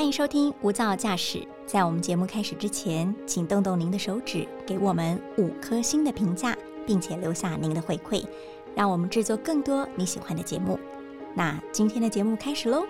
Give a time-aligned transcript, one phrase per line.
[0.00, 1.46] 欢迎收听无噪驾驶。
[1.66, 8.24] 在我们节目开始之前，请动动您的手指，给我们五颗星的评价，并且留下您的回馈，
[8.74, 10.80] 让我们制作更多你喜欢的节目。
[11.34, 12.82] 那今天的节目开始喽！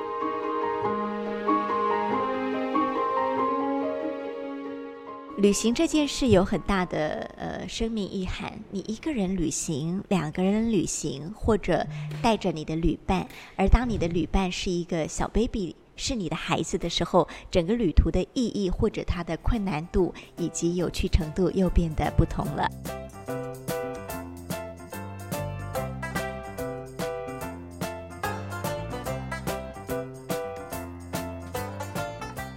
[5.38, 8.52] 旅行这件事有很大的呃生命意涵。
[8.70, 11.84] 你一个人旅行，两个人旅行，或者
[12.22, 22.66] 带着你的旅伴，而当你的旅伴是一个小 baby，是你的孩子的时候，整个旅途的意义或者它的困难度以及有趣程度又变得不同了。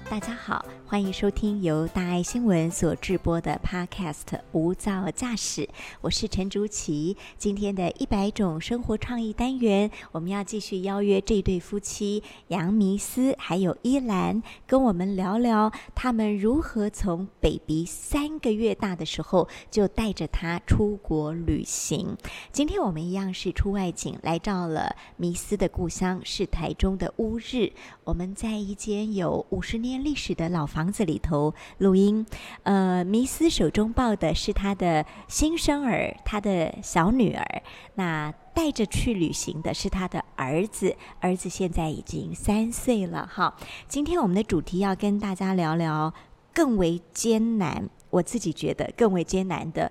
[0.10, 5.64] 大家好，欢迎收听由大爱新闻所制播的 Podcast《无噪驾驶》，
[6.02, 7.18] 我是陈竹琪。
[7.36, 22.16] 今天的一百种生活创意单元，我们要继续邀约这对夫妻杨迷思还有依兰，跟我们聊聊他们如何从 baby 三个月大的时候就带着他出国旅行。
[22.52, 27.72] 今天我们一样是出外景，来到了迷思的故乡，是台中的乌日。
[28.04, 32.26] 我们在一间有五十年历史的老房房子里头录音。
[32.64, 37.62] 呃，迷思手中抱的是他的新生儿，他的小女儿。
[37.96, 43.26] 那带着去旅行的是他的儿子，儿子现在已经三岁了。
[43.34, 43.56] 哈，
[43.88, 46.14] 今天我们的主题要跟大家聊聊
[46.54, 49.90] 更为艰难，我自己觉得更为艰难的。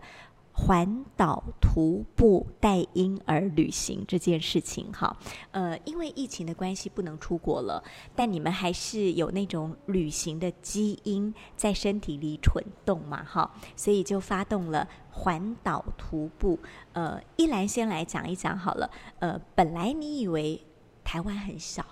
[0.52, 5.16] 环岛徒步带婴儿旅行这件事情，哈，
[5.50, 7.82] 呃，因为疫情的关系不能出国了，
[8.14, 16.58] 但你们还是有那种旅行的基因在身体里蠢动嘛，哈，所以就发动了环岛徒步。
[16.92, 18.90] 呃，一兰先来讲一讲好了。
[19.20, 20.62] 呃，本来你以为
[21.02, 21.84] 台湾很小。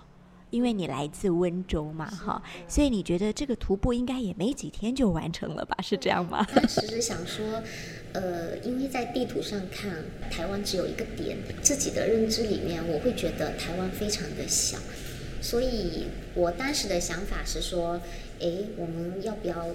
[0.51, 5.75] 因为你来自温州嘛，哈，所以你觉得这个徒步应该也没几天就完成了吧？
[5.81, 6.45] 是这样吗？
[6.53, 7.63] 当时是想说，
[8.13, 14.77] 呃，因为在地图上看台湾只有一个点，自己的认知里面我会觉得台湾非常的小，
[15.41, 18.01] 所以我当时的想法是说，
[18.39, 18.47] 哎，
[18.77, 19.67] 我们要不要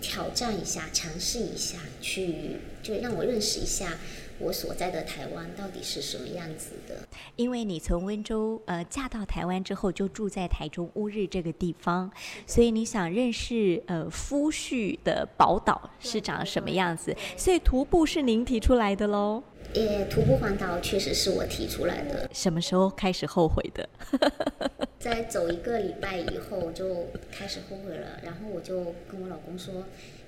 [0.00, 3.96] 挑战一下，尝试一下，去就让我认识一下。
[4.38, 7.06] 我所在的台湾到底是什么样子的？
[7.36, 12.10] 因为你从温州呃嫁到台湾之后，就住在台中乌日这个地方，
[12.46, 19.42] 所以你想认识呃夫婿的宝岛是长什么样子，所以徒步是您提出来的喽？
[19.74, 22.28] 也，徒步环岛确实是我提出来的。
[22.32, 23.88] 什么时候开始后悔的？
[24.98, 29.84] 在走一个礼拜以后就开始后悔了，然后我就跟我老公说：“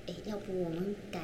[0.07, 1.19] 哎，要不我们改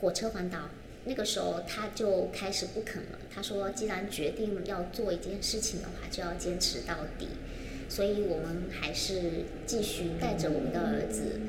[0.00, 0.58] 火车环岛？”
[1.06, 3.18] 那个时候他就开始不肯了。
[3.34, 7.28] 他说：“既然决定要做一件事情的话，就要坚持到底。”
[7.88, 11.40] 所以我们还是继续带着我们的儿子，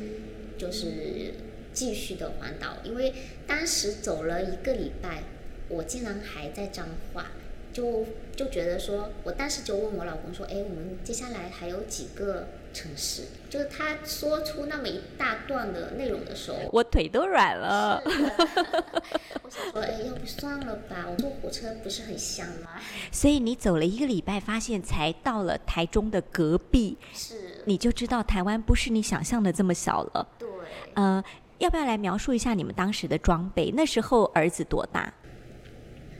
[0.57, 1.33] 就是
[1.73, 2.77] 继续的环岛。
[2.83, 3.11] 因为
[3.47, 5.23] 当时走了一个礼拜，
[5.69, 7.31] 我竟然还在脏话，
[7.73, 18.01] 就就觉得说，我当时就问我老公说：“哎，我们接下来还有几个？”城市，就是他说出那么一大段的内容的时候，我腿都软了。
[18.05, 22.79] 我想说，哎，要不算了吧，我坐火车不是很香吗？
[23.11, 30.27] 所以你走了一个礼拜，发现才到了台中的隔壁，是，你就知道台湾不是你想象的这么小了。
[30.37, 30.47] 对，
[30.95, 31.23] 呃，
[31.59, 33.71] 要不要来描述一下你们当时的装备？
[33.75, 35.11] 那时候儿子多大？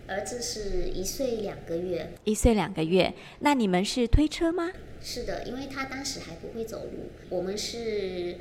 [0.07, 2.13] 儿子是一岁两个月。
[2.23, 4.71] 一岁两个月，那你们是推车吗？
[5.01, 8.37] 是的，因为他当时还不会走路，我们是，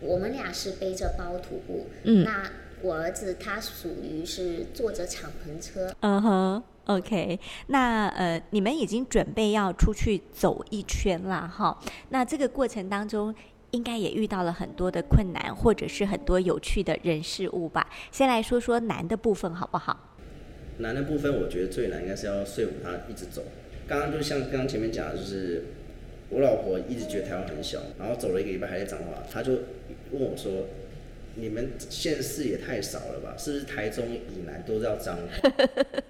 [0.00, 1.86] 我们俩是背着包徒步。
[2.04, 2.50] 嗯，那
[2.82, 5.94] 我儿子他属于是坐着敞篷车。
[6.00, 11.78] 嗯哼，OK，那呃，你们已经准备要出去走一圈了哈。
[12.08, 13.34] 那这个过程当中，
[13.70, 17.88] 应该也遇到了很多的困难，或者是很多有趣的人事物吧。
[18.10, 20.08] 先来说说难的部分好不好？
[20.82, 23.44] 难的部分，我觉得最难应该是要说服他一直走。
[23.88, 25.62] 刚刚就像刚刚前面讲的，就是。
[26.34, 29.52] 我老婆一直觉得台湾很小，然后走了一个礼拜还在讲话，她就
[30.12, 30.66] 问我说
[31.36, 33.36] ：“你们县市也太少了吧？
[33.36, 35.52] 是不是台中以南都是要脏话？”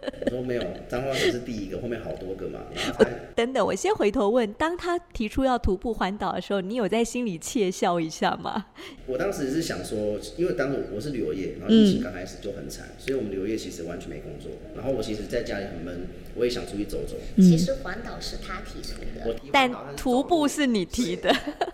[0.25, 2.61] 我说：“没有，彰化只是第一个，后面好多个嘛。
[3.35, 8.67] ”等等，我先回头问，当他提出要徒步环岛的时候，你有在心里窃笑一下吗？
[9.07, 16.07] 我当时是想说，因为当时我是旅游业，然后疫情刚开始就很惨，所以我们旅游业其实完全没工作，然后我其实在家里很闷。
[16.35, 17.15] 我也想出去走走。
[17.37, 21.31] 其实环岛是他提出的，但徒步是你提的。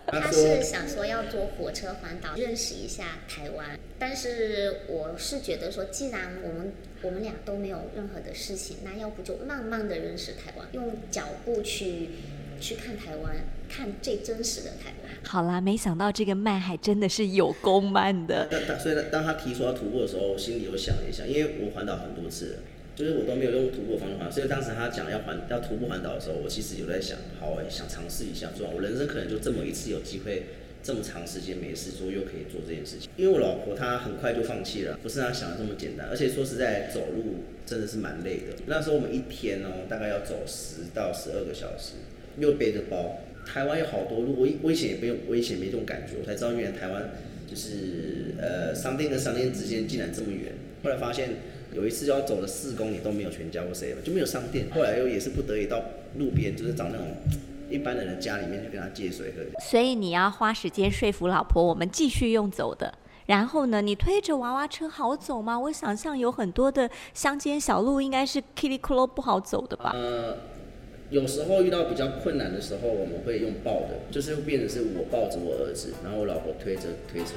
[0.07, 3.79] 他是想说要坐火车环岛，认识一下台湾。
[3.97, 12.09] 但是我是觉得说，既然我们我们俩都没有任何的事情，那要不就慢慢的认识台湾，用脚步去
[12.59, 13.35] 去看台湾，
[13.69, 15.13] 看最真实的台湾。
[15.23, 18.47] 好啦，没想到这个慢还真的是有够慢的。
[18.51, 22.59] 但但所以当他提出要徒步的时候，我心里有想一下，因为我环岛很多次了，
[22.95, 30.47] 就是我都没有用徒步的方法，所以当时他讲要环要徒步环岛的时候，我其实有在想，好哎，想尝试一下，说我人生可能就这么一次有机会。
[30.81, 38.55] 这么长时间没事做，又可以做这件事情，因为我老婆她很快就放弃了，不是她想的这么简单，而且说实在，走路真的是蛮累的。
[38.65, 41.95] 那时候我们一天哦，大概要走十到十二个小时，
[42.37, 43.19] 又背着包。
[43.45, 47.11] 台湾有好多路，我我以前也没有，我以前没这种感觉，我才知道原来台湾
[47.49, 50.53] 就是呃商店跟商店之间竟然这么远。
[50.83, 51.29] 后来发现
[51.73, 54.67] 有一次要走了四公里都没有全家或谁了，就没有商店。
[54.69, 55.83] 后来又也是不得已到
[56.17, 57.07] 路边，就是找那种。
[57.69, 62.93] 一般人的家里面去跟他借水喝，所以你要花时间说服老婆，我们继续用走的。
[63.27, 65.59] 然后呢，你推着娃娃车好走吗？
[65.59, 69.91] 我想象有很多的乡间小路，应该是 kitty c l o 不好走的吧？
[69.93, 70.35] 呃，
[71.11, 77.35] 有时候遇到比较困难的时候，我们会用抱的，就是变成是我抱着我儿子，然后我老婆推着推车。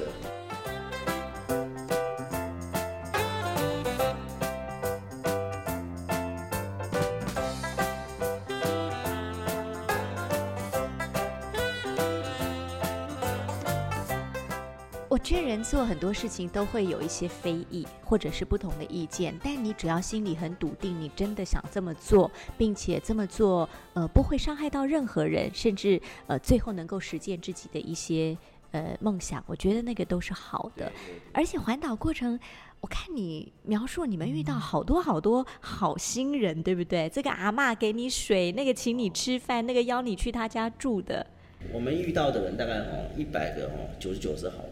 [15.22, 22.28] 觉得人做很多事情都会有一些非议，或者是不同的意见，但你只要心里很笃定，你真的想这么做，
[22.58, 28.36] 并且这么做，呃，不会伤害到任何人，甚至呃，最后能够实现自己的一些
[28.72, 30.90] 呃梦想，我觉得那个都是好的。
[31.32, 32.38] 而且环岛过程，
[32.80, 37.08] 我看你描述你们遇到好多好多好心人，对不对？
[37.08, 41.24] 这个阿妈给你水，那个请你吃饭，那个邀你去他家住的。
[41.72, 44.56] 我们遇到的人大概哦一百个哦九十九是好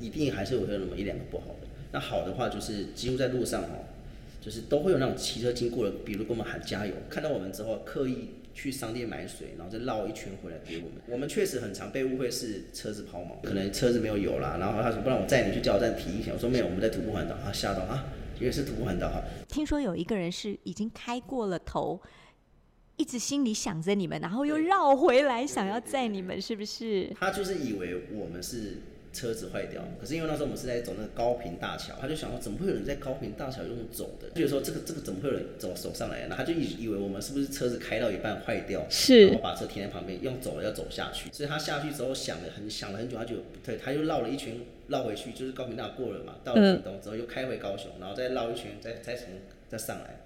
[0.00, 1.68] 一定还是会有那么一两个不好的。
[1.92, 3.84] 那好的话，就是几乎在路上哦，
[4.40, 10.92] 就是都会有那种骑车经过的，比如跟我们喊加油，看到我们之后刻意去商店买水，然后再绕一圈回来给我们。
[11.08, 16.32] 我们确实很常被误会是车子抛锚，可能车子没有油啦，然后他说不然我载你去加油站提一下。
[16.32, 17.36] 我说没有，我们在徒步环岛。
[17.44, 18.04] 他吓到啊，
[18.38, 19.20] 因为是徒步环岛哈。
[19.48, 22.00] 听说有一个人是已经开过了头，
[22.96, 27.10] 一直心里想着你们，然后又绕回来想要载你们，是不是？
[27.18, 28.76] 他就是以为我们是。
[29.12, 34.28] 车子坏掉，可是因为那时候我们是在走那个高平大桥，他就想说怎么会有人在高平大桥用走的？
[34.30, 36.20] 就是说这个这个怎么会有人走走上来？
[36.20, 41.28] 然后他就以以为我们是不是车子开到一半坏掉，是，然后把车停在旁边，用走了要走下去。
[41.32, 49.26] 所以他下去之后想了很想了很久，他就对，他又绕了一圈绕回去，就是高平大桥过了嘛，到了屏东之后又开回高雄，然后再绕一圈，再再从
[49.68, 50.20] 再上来。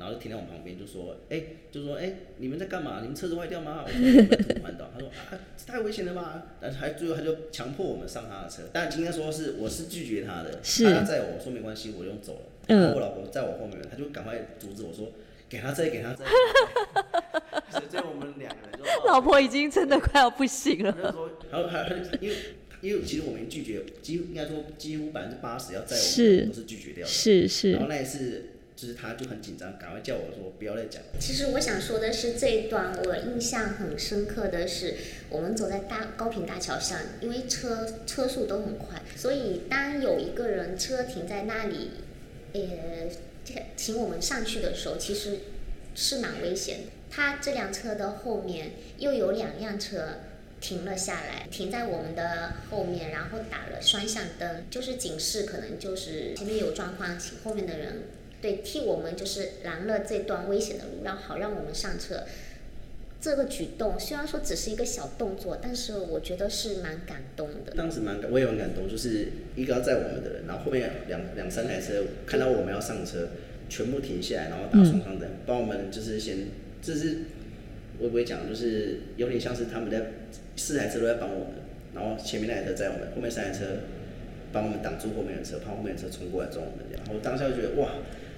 [0.00, 3.00] 然后就停在我旁边，就说：“哎，就说哎，你们在干嘛？
[3.02, 4.00] 你们车子坏掉吗？”我说：
[4.34, 8.62] “徒步环岛。”他说：“啊，这太危险了吧？”但是还最后他就强迫我们上他的车。
[8.72, 12.40] 但今天说是我是拒绝他的，他载我说没关系，我用走了。
[12.66, 15.12] 然后我老婆在我后面，他就赶快阻止我说
[15.50, 16.24] ：“给他载，给他载。
[17.70, 20.90] ”所以我们两个人就老婆已经真的快要不行了。
[20.92, 21.86] 他说：“然后还
[22.22, 22.36] 因为
[22.80, 27.12] 因为其实我们拒绝，几乎应该说几乎百分之八十要载我们都是拒绝掉的。
[27.12, 27.72] 是是。
[27.72, 28.46] 然后那一次。
[28.80, 31.08] 就是他就很紧张，赶快叫我说不要再讲了。
[31.20, 34.94] 其实我想说的是，这一段我印象很深刻的是，
[35.28, 41.90] 我们走在大高平大桥上，因为车车速都很快，所以当有一个人车停在那里，
[42.54, 42.60] 呃，
[43.76, 45.40] 请我们上去的时候，其实
[45.94, 46.84] 是蛮危险的。
[47.10, 50.20] 他这辆车的后面又有两辆车
[50.58, 58.04] 停了下来，停在我们的后面，然后打了双向灯，就是警示，可能就是前面有状况，请后面的人。
[58.40, 62.24] 对，替我们就是拦了这段危险的路，让好让我们上车。
[63.20, 67.72] 这个举动虽然说只是一个小动作，但是我觉得是蛮感动的。
[67.76, 73.28] 当时蛮感，我也很感动，就是一个要载我们的人，然后后面两两三台车看到我们要上车，
[73.68, 76.46] 全部停下来，然后打双向灯，帮我们就是先，
[76.80, 77.18] 这是
[77.98, 80.12] 我不会讲，就是有点像是他们在
[80.56, 81.48] 四台车都在帮我们，
[81.94, 83.66] 然后前面那台车载我们，后面三台车
[84.50, 87.90] 帮我们挡住后面的车，怕后面的车冲过来撞我们，然后当下就觉得哇。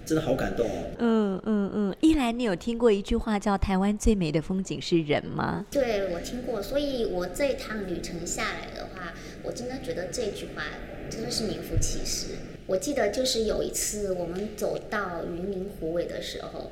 [0.05, 0.85] 真的好感动哦！
[0.99, 5.65] 嗯嗯嗯，一来你有听过一句话叫“台湾最美的风景是人”吗？
[5.71, 6.61] 对，我听过。
[6.61, 10.65] 所以我这一趟旅程下来的话，我真的觉得这句话
[11.09, 12.35] 真的是名副其实。
[12.67, 16.71] 我记得就是有一次我们走到云林湖尾的时候，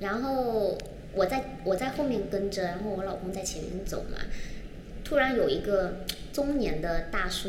[0.00, 0.76] 然后
[1.14, 4.18] 我在我在后面跟着，然后我老公在前面走嘛，
[5.04, 7.48] 突然有一个中年的大叔，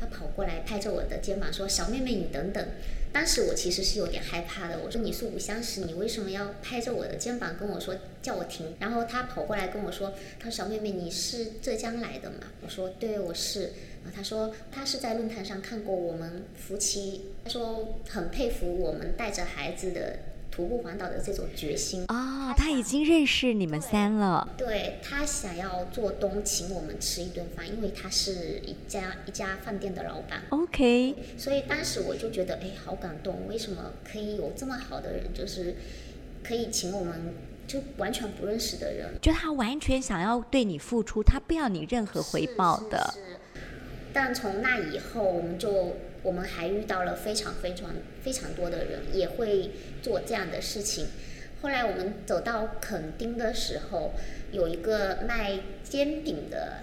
[0.00, 2.64] 他跑过来拍着我的肩膀说：“小妹妹，你等等。”
[3.12, 8.74] 当时我其实是有点害怕的，我说你素不相识，你为什么要拍着我的肩膀跟我说叫我停？
[8.80, 12.38] 然后他跑过来跟我说，他说小妹妹你是浙江来的吗？
[12.62, 13.72] 我说对，我是。
[14.04, 20.18] 然后他说他是在论坛上看过我们夫妻，他说很佩服我们带着孩子的
[20.52, 22.04] 徒步环岛的这种决心。
[22.08, 24.46] 哦，他已经认识你们三了。
[24.56, 30.42] 对他想要做东请我们吃一顿饭，因为他是一家一家饭店的老板。
[30.50, 35.74] OK，所以当时我就觉得，哎，好感动，为什么可以有这么好的人，就是
[36.44, 37.34] 可以请我们
[37.66, 43.10] 就完全不认识的人就他完全想要对你付出，他不要你任何回报的。
[43.14, 43.36] 是是是
[44.12, 47.90] 但从那以后，我们就我们还遇到了非常非常
[48.22, 51.06] 非常多的人，也会做这样的事情。
[51.60, 54.14] 后来我们走到垦丁的时候，
[54.50, 56.78] 有一个卖煎饼的，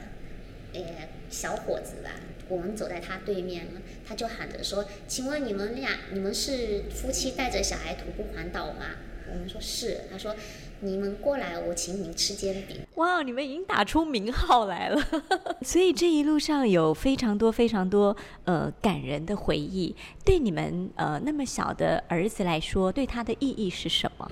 [0.74, 0.82] 呃，
[1.30, 2.12] 小伙子吧，
[2.48, 3.68] 我们走在他对面，
[4.08, 8.96] 他就喊着说：“请问你们俩，你们是夫妻带着小孩徒步环岛吗？”
[9.32, 10.36] 我们说是，他说
[10.82, 15.02] ：“你们过来，我请你们吃煎饼。”哇，你们已经打出名号来了，
[15.62, 19.96] 所以这一路上有非常多非常多呃感人的回忆。
[20.24, 24.32] 对你们呃那么小的儿子来说，对他的意义是什么？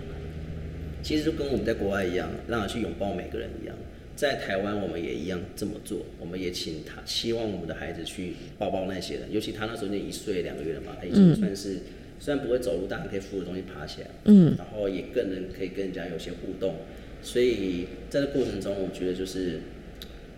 [1.04, 3.75] 其实就跟我们在国外一样，让他去拥抱每个人一样。
[4.16, 6.00] 在台湾，我们也一样这么做。
[6.20, 9.32] 我们也请他，希望我们的孩子去抱抱那些人。
[9.32, 11.80] 尤其他那时候已经一岁两个月了嘛，他已经算是、
[12.20, 14.08] 虽然不会走路，但还可以扶着东西爬起来。
[14.26, 16.76] 嗯，然后也更能可以跟人家有些互动。
[17.22, 19.60] 所以在这过程中，我觉得就是，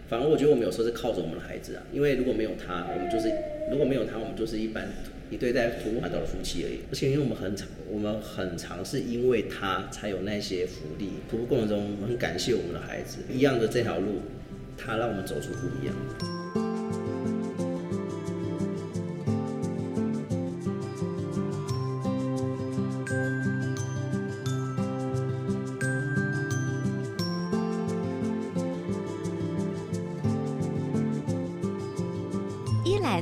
[0.08, 3.30] 反而我觉得我们有时候是靠着我们的孩子啊，因为如果没有他，我们就是
[3.70, 4.88] 如果没有他，我们就是一般
[5.30, 6.80] 一对在徒步环岛的夫妻而已。
[6.90, 11.10] 而且因为我们很长，我们很长是因为他才有那些福利。
[11.30, 14.22] 徒步过程中，我们很感谢我们的孩子，一样的这条路，
[14.78, 16.39] 他让我们走出不一样。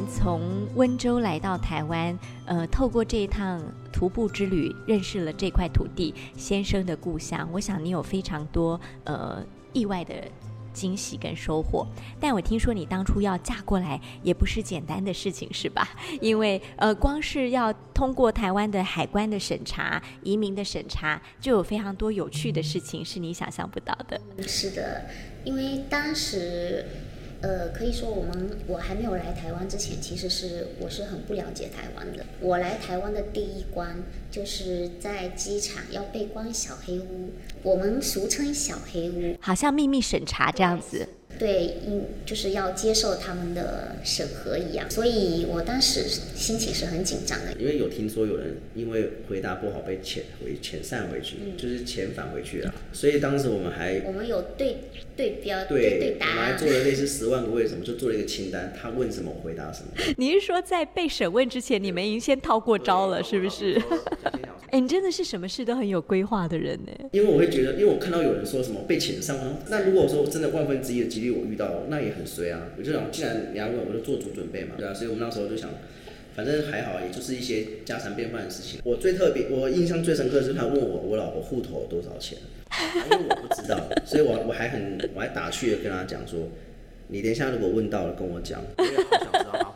[0.07, 3.61] 从温州来到台湾，呃，透过这一趟
[3.91, 7.47] 徒步之旅，认识了这块土地，先生的故乡。
[7.51, 10.13] 我想你有非常多呃意外的
[10.73, 11.85] 惊喜跟收获。
[12.19, 15.87] 但我听说你当初要嫁过来，也不是简单的事情，是吧？
[16.21, 24.19] 因为呃，光是要通过台湾的海关的审查、移民的审查，就有非常多有趣的事情是你想象不到的。
[24.47, 25.05] 是的，
[25.43, 26.85] 因为当时，
[27.41, 32.25] 呃，可以说我们我还没有来台湾之前，其实是我是很不了解台湾的。
[32.39, 33.95] 我来台湾的第一关
[34.31, 39.37] 就是在机场要被关小黑屋，我们俗称小黑屋。
[39.39, 41.07] 好像秘密审查这样子。
[41.39, 46.03] 对，应就是要接受他们的审核一样，所以我当时
[46.35, 47.53] 心情是很紧张的。
[47.59, 52.73] 因为有听说有人因为回答不好被遣回遣散回去，就是遣返回去了。
[52.91, 54.77] 所以当时我们还我们有对
[55.15, 59.89] 对标对，对答案我们还做，了类似十万个为什么，就做了一个清单，他问什么我回答什么。
[60.17, 63.81] 你是说在被审问之前，你们已经先套过招了，是不是？
[64.71, 66.91] 哎，你真的是什么事都很有规划的人呢。
[67.11, 72.67] 因为我会觉得，因为我看到有人说什么被遣散，啊那如果说真的万分之一的几率我遇到，那也很衰啊。
[72.77, 74.93] 我就想，既然你要问，我就做足准备嘛，对啊。
[74.93, 75.69] 所以我们那时候就想，
[76.35, 78.81] 反正还好，也就是一些家常便饭的事情。
[78.83, 82.37] 我最特别，我印象最深刻的是他问我我老婆户头多少钱，
[82.95, 86.49] 因为我不知道，所以我我还很我还打趣的跟他讲说，
[87.07, 89.66] 你等一下如果问到了跟我讲，我也好想知道。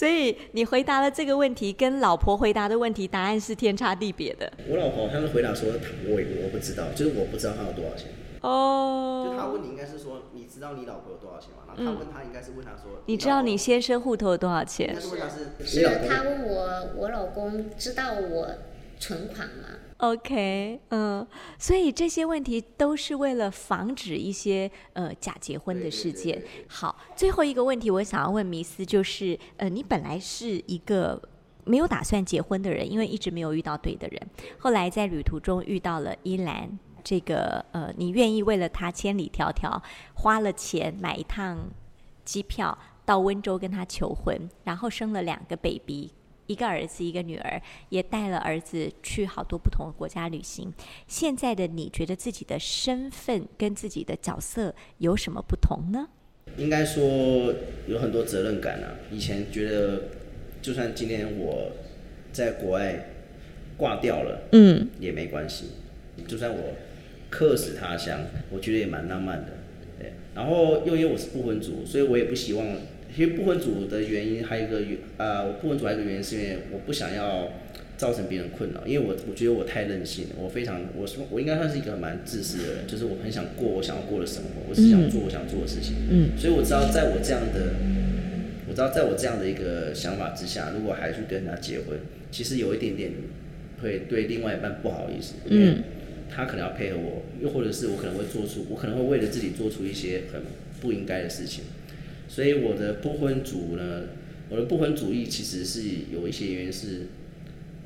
[0.00, 5.68] 所以你回答了这个问题，跟老婆回答的问题答案是天差地别的我老婆他们回答说，
[6.06, 8.08] 我我不知道，就是我不知道他有多少钱。
[8.40, 9.50] 哦就他哦。
[9.52, 11.74] 问你应该是说，你知道你老婆有多少钱吗？
[11.76, 18.48] 然后他问他应该是问他说，你知道你先生户头有多少钱他是问他问我我老公知道我
[18.98, 19.89] 存款吗？
[20.00, 21.26] ？OK，嗯，
[21.58, 26.38] 所以这些问题都是为了防止一些呃假结婚的事件。
[26.38, 31.20] 对对对对好，最后一个问题我想要问迷思，就是呃，你本来是一个
[31.64, 34.20] 没有打算结婚的人，因为一直没有遇到对的人，
[34.58, 36.78] 后来在旅途中遇到了依兰。
[37.02, 39.80] 这个呃，你愿意为了他千里迢迢
[40.12, 41.70] 花了钱买一趟
[42.26, 42.76] 机票
[43.06, 46.12] 到温州跟他求婚，然后生了两个 baby，
[46.50, 50.72] 一个儿子一个女儿，也带了儿子去好多不同的国家旅行。
[51.06, 56.08] 现在的你觉得自己的身份跟自己的角色有什么不同呢？
[56.56, 57.54] 应该说
[57.86, 58.98] 有很多责任感啊。
[59.12, 60.02] 以前觉得，
[60.60, 61.70] 就算今天我
[62.32, 63.10] 在国外
[63.76, 65.66] 挂掉了，嗯，也没关系。
[66.26, 66.74] 就算我
[67.30, 69.52] 客死他乡，我觉得也蛮浪漫的。
[70.00, 72.66] 对，然后又因为我是不婚族，所以我也不希望。
[73.16, 77.52] 因为不婚族的原因还有一个原呃，我不婚族还有一个原因是因为我不想要
[77.96, 85.94] 造成别人困扰，因为我我觉得我太任性了，我非常我说我应该算是一个蛮自私的人，就是我很想过我想要过的生活，我只想做我想做的事情。
[86.10, 87.74] 嗯，所以我知道在我这样的
[88.66, 91.98] 我知知道，在我这样的一个想法之下，如果还去跟他结婚，
[92.30, 93.10] 其实有一点点
[93.82, 95.74] 会对另外一半不好意思，因为
[96.30, 100.40] 他可能要配合我，又或者是我可能会做出，我可能会为了自己做出一些很
[100.80, 101.64] 不应该的事情，
[102.30, 104.02] 所以我的不婚主呢，
[104.48, 105.82] 我的不婚主义其实是
[106.12, 107.08] 有一些原因是，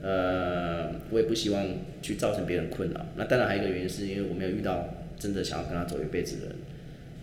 [0.03, 1.67] 呃，我也不希望
[2.03, 3.07] 去造成别人困扰。
[3.17, 6.57] 那当然还有一个原因是因为我没有遇到真的想要跟他走一辈子的人，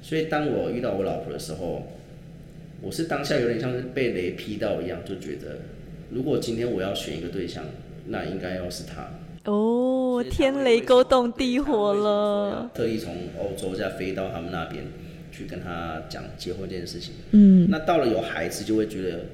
[0.02, 1.84] 所以当我遇到我老婆的时候，
[2.82, 5.60] 我是当下有点像是被雷劈到一样，就觉得
[6.10, 7.66] 如果今天我要选一个对象，
[8.08, 9.12] 那应该要是他。
[9.46, 12.72] 哦，天雷勾动地火了。
[12.74, 14.84] 特意从欧洲再飞到他们那边
[15.32, 17.14] 去跟他讲结婚这件事情。
[17.32, 19.26] 嗯，那到了有孩子，就会觉得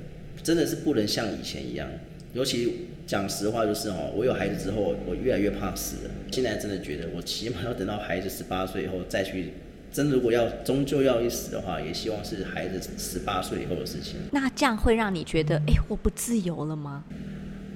[0.43, 1.89] 真的是不能像以前一样。
[2.33, 6.11] 尤其讲实话，就是哦，我有孩子之后，我越来越怕死了。
[6.31, 9.53] 现在真的觉得，我起码要等到孩子十八岁以后再去。
[9.89, 14.17] 真的，如果要终究要一死的话，也希望是孩子十八岁以后的事情。
[14.31, 17.05] 那这样会让你觉得，哎，我不自由了吗？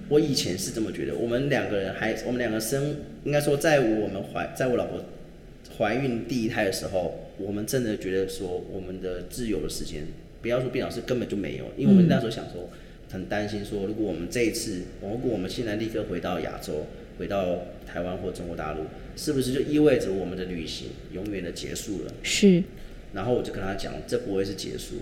[0.09, 1.15] 我以前是这么觉得。
[1.15, 5.03] 我们两个人还，我们两个生，应该说，在我们怀，在我老婆
[5.81, 10.03] 怀孕第一胎的时候，我们真的觉得说，我们的自由的时间，
[10.39, 12.69] 不要说变老师根本就没有，因为我们那时候想说，
[13.09, 16.85] 很担心说，如果我们这一次，如果我们现在立刻回到亚洲，
[17.17, 18.81] 回到台湾或中国大陆，
[19.15, 22.13] 是不是就意味着我们的旅行永远的结束了？
[22.21, 22.61] 是。
[23.13, 24.97] 然后我就跟他讲，这不会是结束，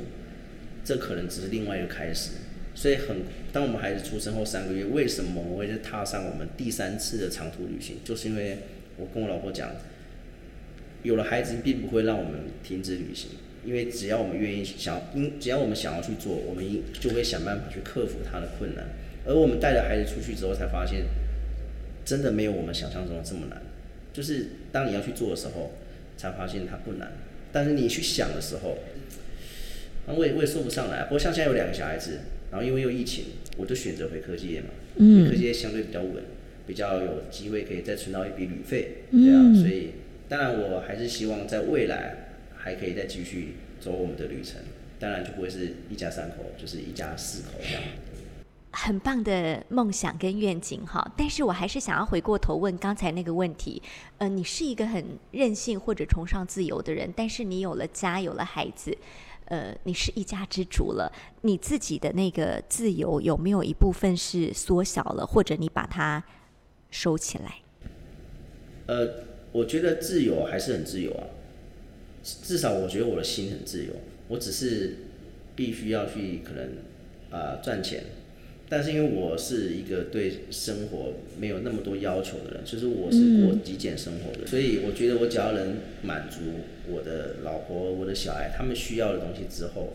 [0.85, 2.31] 这可能只是另外一个开始。
[2.73, 3.17] 所以很，
[3.51, 7.97] 当我们孩子出生后三个月，为什么我会踏上我们第三次的长途旅行？
[8.05, 8.59] 就是因为
[8.95, 9.71] 我跟我老婆讲，
[11.03, 13.31] 有了孩子并不会让我们停止旅行，
[13.65, 18.85] 因为只要我们愿意想，因只要我们想要去做，我们一就会想办法去克服他的困难。
[19.25, 21.05] 而我们带着孩子出去之后，才发现
[22.03, 23.61] 真的没有我们想象中的这么难。
[24.13, 25.71] 就是当你要去做的时候，
[26.17, 27.11] 才发现它不难。
[27.51, 28.77] 但是你去想的时候，
[30.07, 31.03] 我也我也说不上来。
[31.03, 32.19] 不过像现在有两个小孩子。
[32.51, 33.25] 然后因为有疫情，
[33.57, 34.69] 我就选择回科技业嘛。
[34.95, 35.29] 嗯。
[35.29, 36.15] 科技业相对比较稳，
[36.65, 39.53] 比较有机会可以再存到一笔旅费，这样。
[39.53, 39.89] 所以
[40.29, 42.15] 当然我还是希望在未来
[42.55, 44.61] 还可以再继续走我们的旅程。
[44.99, 47.81] 当然就不会是一家三口，就是一家四口这样。
[48.71, 53.81] 很棒的梦想跟愿景哈，但是我还是想要回过头问刚才那个问题。
[54.19, 58.95] 呃，你是一个很任性或者崇尚自由的人，但是你有了家，有了孩子。
[59.45, 61.11] 呃，你是一家之主了，
[61.41, 66.23] 你自己的那个自由有没有一部分是缩小了，或者你把它
[66.91, 67.55] 收起来？
[68.85, 69.07] 呃，
[69.51, 71.27] 我觉得自由还是很自由啊，
[72.23, 73.93] 至少我觉得我的心很自由，
[74.27, 74.95] 我只是
[75.55, 76.69] 必须要去可能
[77.31, 78.03] 啊赚钱。
[78.71, 86.41] 但是因为我是一个对生活没有那么多要求的人，就是我是过极简生活的，所以我觉得我只要能满足
[86.87, 89.93] 我的老婆、我的小孩他们需要的东西之后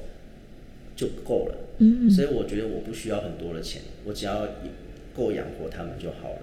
[0.96, 1.54] 就够了。
[1.78, 4.48] 嗯，所以我觉得我不需要很多的钱，我只要
[5.14, 6.38] 够养活他们就好了。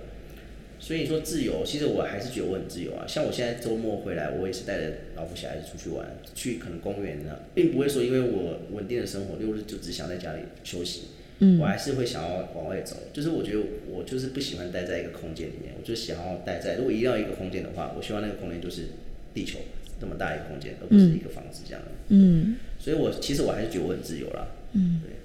[0.82, 3.06] 所以说自由，其实我还是觉得我很自由啊。
[3.08, 11.04] 像我现在周末回来，我也是带着老婆小孩子出去玩，去可能公园呢，并不会说因为我稳定的生活，六日就只想在家里休息。
[11.44, 18.84] 嗯我还是会想要往外走，就是我觉得我就是不喜欢待在一个空间里面，我就想要待在如果一定要一个空间的话，我希望那个空间就是
[19.34, 19.58] 地球
[20.00, 21.90] 这么大一个空间，而不是一个房子这样的。
[22.10, 24.50] 嗯，所以我其实我还是觉得我很自由啦。
[24.74, 25.16] 嗯，对，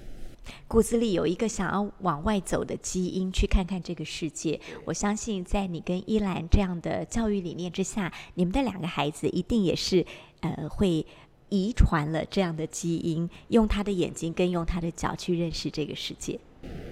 [0.67, 4.59] 骨子里有一个想要往外走的基因，去看看这个世界。
[4.85, 10.05] 我相信在你跟依兰这样的教育理念之下，你们的两个孩子一定也是
[10.41, 11.05] 呃会。
[11.49, 16.37] 遗传了这样的基因，用他的眼睛跟用他的脚去认识这个世界。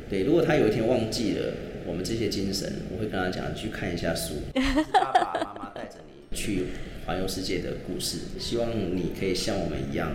[0.10, 1.54] 对，如果他有一天忘记了
[1.86, 4.36] 我们这些精神，我会跟他讲去看一下书。
[4.94, 6.68] 爸爸妈妈带着你去
[7.06, 10.10] 环游世界的故事，希望你可以像我们一样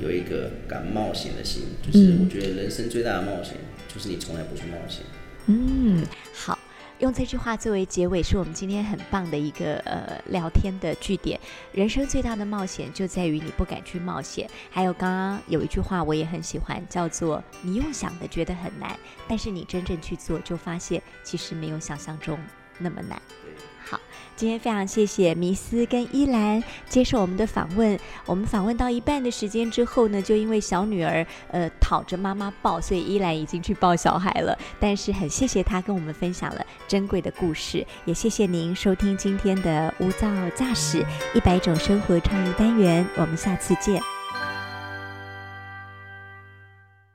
[0.00, 1.62] 有一个敢冒险的心。
[1.82, 3.54] 就是我觉得人生最大的冒险，
[3.92, 5.04] 就是你从来不去冒险。
[5.46, 6.04] 嗯，
[6.34, 6.58] 好。
[6.98, 11.38] 用这句话作为结尾，是我们今天很棒的一个呃聊天的据点。
[11.72, 14.48] 人生最大的冒险就在于你不敢去冒险。
[14.70, 22.38] 还有刚刚有一句话我也很喜欢，叫做“你用想的觉得很难，但是你真正去做，就发现其实没有想象中
[22.78, 23.20] 那么难。”
[23.88, 24.00] 好，
[24.34, 27.96] 今天非常谢谢迷思跟依兰接受我们的访问。
[28.24, 34.58] 我们访问到一半的时间之后呢，就因为小女儿呃讨着妈妈抱，所以依兰已经去抱小孩了。
[34.80, 43.06] 但是很谢谢她跟我们分享了珍贵的故事，也谢谢您收听今天的无噪驾驶一百种生活创意单元。
[43.16, 44.15] 我们下次见。